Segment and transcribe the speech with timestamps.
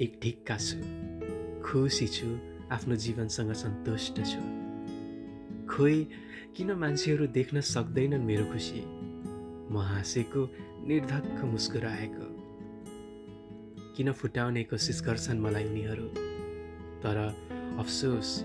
[0.00, 0.76] एक ढिक्का छु।
[1.62, 2.38] खुसी छु
[2.72, 4.40] आफ्नो जीवनसँग सन्तुष्ट छु।
[5.66, 6.06] खोइ
[6.56, 8.82] किन मान्छेहरू देख्न सक्दैनन् मेरो खुसी?
[9.74, 10.50] म हाँसेको
[10.86, 12.26] निर्धक्क मुस्कुराएको।
[13.96, 16.08] किन फुटाउने कोसिस गर्छन् मलाई उनीहरू?
[17.00, 17.36] तर
[17.78, 18.44] अफसोस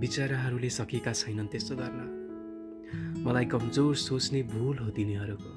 [0.00, 5.52] बिचराहरूले सकेका छैनन् त्यसो गर्न। मलाई कमजोर सोच्ने भुल हो तिनीहरूको।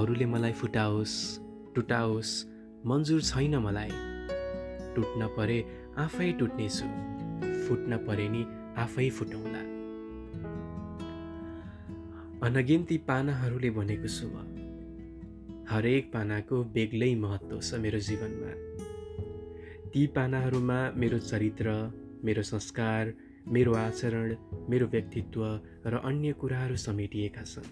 [0.00, 1.38] अरूले मलाई फुटाओस्
[1.74, 2.53] टुटाओस्
[2.86, 3.92] मन्जुर छैन मलाई।
[4.96, 5.58] टुट्न परे
[5.98, 6.88] आफै टुट्नेछु
[7.64, 8.42] फुट्न परे नि
[8.76, 9.62] आफै फुटाउँला
[12.46, 14.36] अनगिन्ती पानाहरूले भनेको छु म।
[15.70, 18.52] हरेक पानाको बेग्लै महत्त्व छ मेरो जीवनमा।
[19.90, 21.66] ती पानाहरूमा मेरो चरित्र
[22.24, 23.14] मेरो संस्कार
[23.48, 24.36] मेरो आचरण
[24.70, 25.42] मेरो व्यक्तित्व
[25.88, 27.70] र अन्य कुराहरू समेटिएका छन्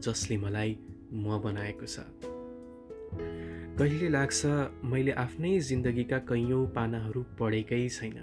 [0.00, 0.70] जसले मलाई
[1.12, 2.31] म बनाएको छ।
[3.78, 4.46] कहिले लाग्छ
[4.84, 8.18] मैले आफ्नै जिन्दगीका कैयौँ पानाहरू पढेकै छैन?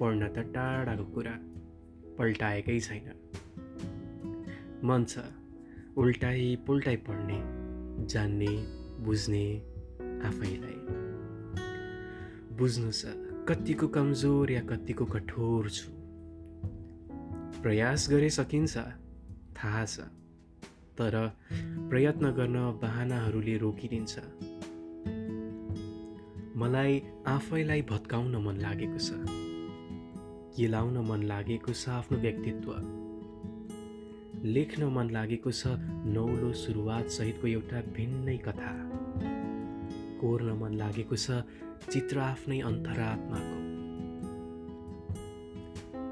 [0.00, 1.38] पढ्न त टाढाको कुरा
[2.18, 3.06] पल्टाएकै छैन।
[4.84, 5.18] मन छ
[5.96, 7.38] उल्टाइ पुल्टाइ पढ्ने
[8.06, 8.52] जान्ने
[9.00, 9.58] बुझ्ने
[10.24, 10.78] आफैलाई।
[12.56, 13.04] बुझ्नु छ
[13.48, 15.92] कतिको कमजोर या कतिको कठोर छु।
[17.62, 18.78] प्रयास गरे सकिन्छ
[19.56, 20.00] थाहा छ।
[20.98, 21.14] तर
[21.90, 24.18] प्रयत्न गर्न बहानाहरूले रोकिदिन्छ।
[26.56, 29.10] मलाई आफैलाई भत्काउन मन लागेको छ।
[30.56, 32.70] केलाउन मन लागेको छ आफ्नो व्यक्तित्व?
[34.44, 35.66] लेख्न मन लागेको छ
[36.06, 38.72] नौलो सुरुवात सहितको एउटा भिन्नै कथा।
[40.20, 41.30] कोर्न मन लागेको छ
[41.90, 43.58] चित्र आफ्नै अन्तरात्माको।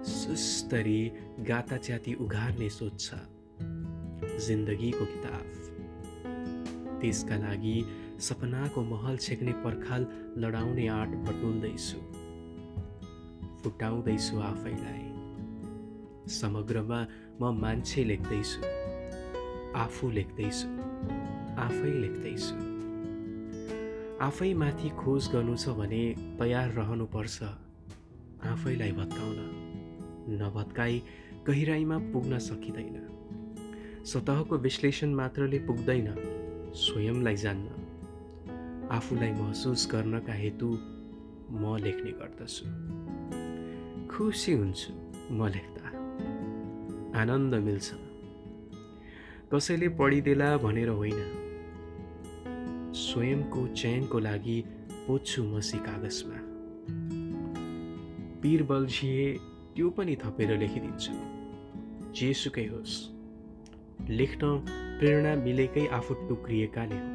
[0.04, 3.14] सुस्तरी गाता च्याती उघार्ने सोच छ।
[4.38, 5.44] जिन्दगीको किताब।
[7.00, 7.76] त्यसका लागि
[8.20, 10.06] सपनाको महल छेक्ने पर्खाल
[10.38, 11.98] लडाउने आँट बटुल्दैछु
[13.62, 15.04] फुटाउँदैछु आफैलाई।
[16.28, 17.06] समग्रमा
[17.40, 18.58] म मान्छे लेख्दैछु।
[19.76, 20.68] आफू लेख्दैछु।
[21.58, 22.54] आफै लेख्दैछु।
[24.20, 26.02] आफै माथि खोज गर्नु छ भने
[26.38, 27.42] तयार रहनुपर्छ।
[28.46, 29.38] आफैलाई भत्काउन।
[30.42, 31.02] नभत्काई
[31.46, 32.96] गहिराइमा पुग्न सकिँदैन।
[34.04, 36.14] सतहको विश्लेषण मात्रले पुग्दैन
[36.74, 37.68] स्वयंलाई जान्न।
[38.90, 40.78] आफूलाई महसुस गर्नका हेतु
[41.50, 42.64] म लेख्ने गर्दछु।
[44.08, 44.92] खुसी हुन्छु
[45.34, 45.88] म लेख्दा।
[47.20, 47.92] आनन्द मिल्छ।
[49.54, 51.20] कसैले पढिदेला भनेर होइन।
[52.94, 54.64] स्वयंको चयनको लागि
[55.06, 56.38] पोच्छु मसी कागजमा।
[58.40, 59.38] पिर बल्झिए
[59.76, 61.12] त्यो पनि थपेर लेखिदिन्छु।
[62.12, 63.21] जेसुकै होस्।
[64.10, 64.56] लेख्न
[64.98, 67.08] प्रेरणा मिलेकै आफू टुक्रिएकाले हो।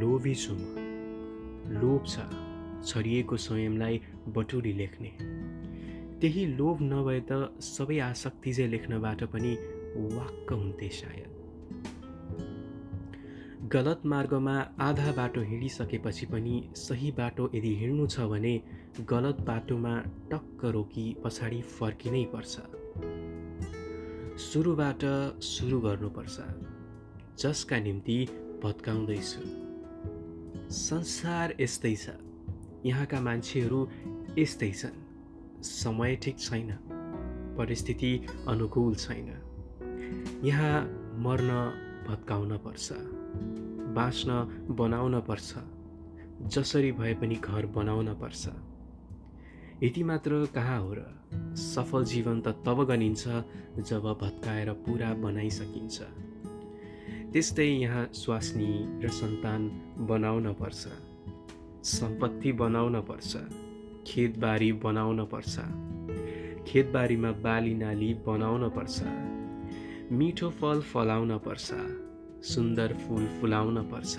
[0.00, 2.16] लोभी छु म लोभ छ
[2.86, 5.10] छरिएको स्वयंलाई बटुली लेख्ने।
[6.20, 9.52] त्यही लोभ नभए त सबै आसक्ति चाहिँ लेख्नबाट पनि
[9.96, 11.30] वाक्क हुन्थे सायद।
[13.72, 18.54] गलत मार्गमा आधा बाटो हिँडिसकेपछि पनि सही बाटो यदि हिँड्नु छ भने
[19.10, 19.94] गलत बाटोमा
[20.32, 22.75] टक्क रोकी पछाडि फर्किनै पर्छ।
[24.38, 25.00] सुरुबाट
[25.40, 26.40] सुरु गर्नुपर्छ।
[27.38, 28.28] जसका निम्ति
[28.64, 29.40] भत्काउँदैछु।
[30.74, 32.08] संसार यस्तै छ।
[32.86, 33.88] यहाँका मान्छेहरू
[34.38, 35.02] यस्तै छन्।
[35.62, 36.78] समय ठिक छैन।
[37.58, 39.28] परिस्थिति अनुकूल छैन।
[40.44, 40.82] यहाँ
[41.18, 41.48] मर्न
[42.08, 42.92] भत्काउन पर्छ।
[43.94, 44.30] बाँच्न
[44.70, 45.54] बनाउन पर्छ।
[46.42, 48.48] जसरी भए पनि घर बनाउन पर्छ।
[49.82, 51.04] यति मात्र कहाँ हो र?
[51.56, 53.28] सफल जीवन त तब गनिन्छ
[53.78, 56.00] जब भत्काएर पुरा बनाइसकिन्छ।
[57.32, 60.86] त्यस्तै यहाँ स्वास्नी र सन्तान बनाउन पर्छ।
[61.86, 63.36] सम्पत्ति बनाउन पर्छ।
[64.06, 65.58] खेतबारी बनाउन पर्छ।
[66.64, 69.02] खेतबारीमा बाली नाली बनाउन पर्छ।
[70.12, 71.70] मिठो फल फलाउन पर्छ।
[72.44, 74.18] सुन्दर फुल फुलाउन पर्छ।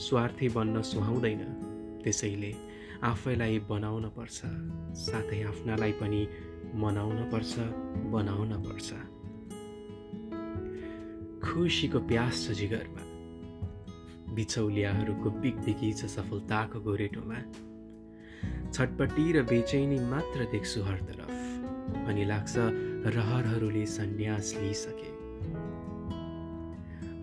[0.00, 1.38] स्वार्थी बन्न सुहाउँदैन।
[2.04, 2.67] त्यसैले
[3.02, 4.38] आफैलाई बनाउन पर्छ
[4.98, 6.28] साथै आफ्नालाई पनि
[6.74, 7.58] मनाउन पर्छ
[8.10, 8.88] बनाउन पर्छ।
[11.44, 13.04] खुसीको प्यास छ जिगरमा।
[14.34, 17.38] बिचौलियाहरूको बिगबिगी छ सफलताको गोरेटोमा।
[18.72, 21.30] छटपट्टि र बेचैनी मात्र देख्छु हरतर्फ
[22.08, 22.54] अनि लाग्छ
[23.14, 25.10] रहरहरूले सन्यास लिइसके।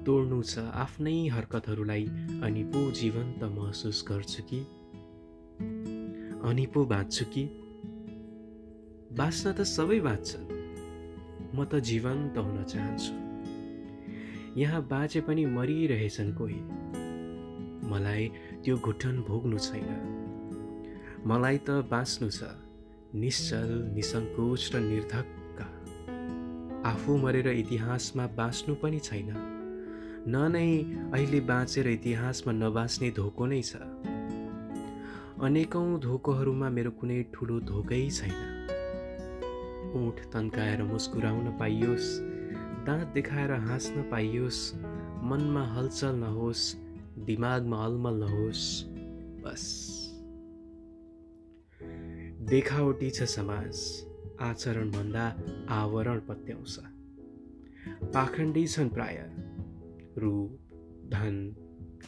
[0.04, 2.06] तोड्नु छ आफ्नै हरकतहरूलाई
[2.42, 4.60] अनि पो जीवन्त महसुस गर्छु कि
[6.45, 7.44] अनि पो बाँच्छु कि?
[9.18, 10.45] बाँच्न त सबै बाँच्छन्
[11.56, 13.13] म त जीवन्त हुन चाहन्छु।
[14.62, 16.62] यहाँ बाँचे पनि मरिरहेछन् कोही।
[17.89, 18.31] मलाई
[18.63, 19.89] त्यो घुटन भोग्नु छैन।
[21.27, 22.44] मलाई त बाँच्नु छ
[23.15, 25.59] निश्चल निसङ्कोच र निर्धक्क।
[26.86, 29.33] आफू मरेर इतिहासमा बाँच्नु पनि छैन।
[30.27, 30.83] न नै
[31.13, 34.14] अहिले बाँचेर इतिहासमा नबाँच्ने धोको नै छ।
[35.36, 38.36] अनेकौँ धोकोहरूमा मेरो कुनै ठुलो धोकै छैन।
[39.96, 42.08] ओठ तन्काएर मुस्कुराउन पाइयोस्
[42.86, 44.62] दाँत देखाएर हाँस्न पाइयोस्
[45.24, 46.64] मनमा हलचल नहोस्
[47.26, 48.64] दिमागमा अलमल नहोस्
[49.44, 49.64] बस।
[52.50, 53.84] देखावटी छ समाज
[54.42, 55.26] आचरणभन्दा
[55.70, 56.80] आवरण पत्याउँछ।
[58.14, 59.24] पाखण्डी छन् प्राय।
[60.18, 60.52] रूप
[61.12, 61.36] धन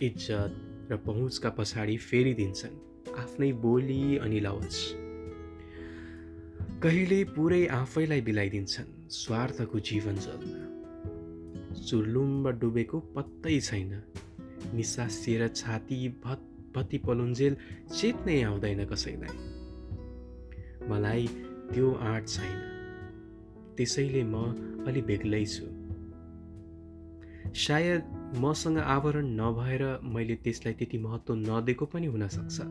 [0.01, 0.51] इज्जत
[0.91, 4.75] र पहुँचका पछाडि फेरिदिन्छन् आफ्नै बोली अनि लवज।
[6.83, 10.63] कहिले पुरै आफैलाई बिलाइदिन्छन् स्वार्थको जीवन जलमा
[11.81, 14.03] चुर्लुम्ब डुबेको पत्तै छैन।
[14.73, 16.43] निसासिएर छाती भत
[16.75, 17.57] भत्ती पलुन्जेल
[17.99, 19.37] चेत्नै आउँदैन कसैलाई।
[20.89, 21.27] मलाई
[21.73, 22.57] त्यो आँट छैन।
[23.77, 24.35] त्यसैले म
[24.87, 25.65] अलि बेग्लै छु।
[27.55, 32.61] सायद मसँग आवरण नभएर मैले त्यसलाई त्यति महत्त्व नदिएको पनि हुनसक्छ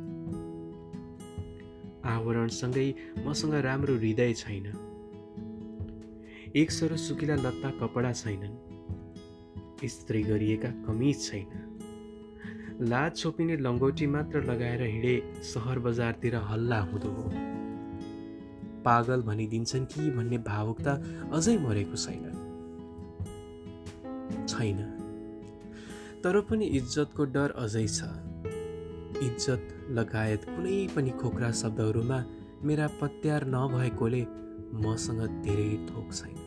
[2.07, 2.95] आवरणसँगै
[3.27, 4.67] मसँग राम्रो हृदय छैन।
[6.57, 8.57] एक सर सुकिला लत्ता कपडा छैनन्।
[9.85, 11.49] स्त्री गरिएका कमिज छैन।
[12.81, 17.31] लाज छोपिने लङ्गोटी मात्र लगाएर हिँडे सहर बजारतिर हल्ला हुँदो हो।
[18.85, 20.93] पागल भनिदिन्छन् कि भन्ने भावुकता
[21.33, 22.25] अझै मरेको छैन।
[24.49, 24.96] छैन।
[26.27, 28.07] तर पनि इज्जतको डर अझै छ।
[29.27, 29.69] इज्जत
[29.99, 32.19] लगायत कुनै पनि खोक्रा शब्दहरूमा
[32.71, 34.23] मेरा पत्यार नभएकोले
[34.83, 36.46] मसँग धेरै थोक छैन।